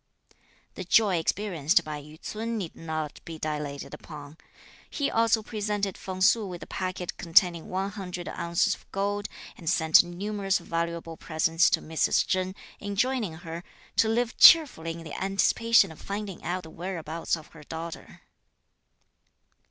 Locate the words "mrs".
11.83-12.25